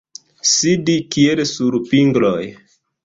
Sidi 0.51 0.95
kiel 1.15 1.43
sur 1.51 1.77
pingloj. 1.93 2.39